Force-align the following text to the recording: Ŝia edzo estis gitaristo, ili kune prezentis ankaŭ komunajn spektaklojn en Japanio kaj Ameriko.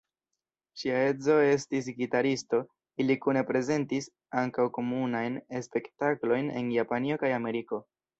Ŝia 0.83 0.99
edzo 1.07 1.33
estis 1.49 1.89
gitaristo, 1.99 2.61
ili 3.05 3.17
kune 3.25 3.43
prezentis 3.49 4.07
ankaŭ 4.43 4.65
komunajn 4.79 5.37
spektaklojn 5.67 6.51
en 6.63 6.73
Japanio 6.79 7.21
kaj 7.25 7.31
Ameriko. 7.37 7.81